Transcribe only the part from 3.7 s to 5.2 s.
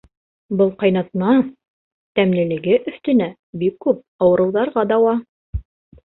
күп ауырыуҙарға дауа.